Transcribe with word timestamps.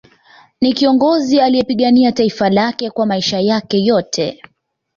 Ni 0.61 0.73
kiongozi 0.73 1.39
aliyepigania 1.41 2.11
taifa 2.11 2.49
lake 2.49 2.89
kwa 2.89 3.05
maisha 3.05 3.39
yake 3.39 3.77
yote 3.83 4.41